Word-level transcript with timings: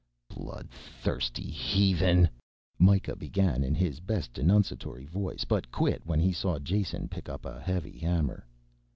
"Bloodthirsty 0.29 1.47
heathen...." 1.51 2.27
Mikah 2.79 3.19
began 3.19 3.63
in 3.63 3.75
his 3.75 3.99
best 3.99 4.33
denunciatory 4.33 5.05
voice, 5.05 5.45
but 5.45 5.69
quit 5.71 6.03
when 6.07 6.19
he 6.19 6.33
saw 6.33 6.57
Jason 6.57 7.07
pick 7.07 7.29
up 7.29 7.45
a 7.45 7.59
heavy 7.61 7.99
hammer. 7.99 8.47